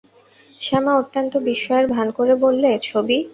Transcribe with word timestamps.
শ্যামা 0.61 0.93
অত্যন্ত 1.01 1.33
বিস্ময়ের 1.47 1.87
ভান 1.93 2.07
করে 2.17 2.33
বললে, 2.43 2.69
ছবি! 2.87 3.17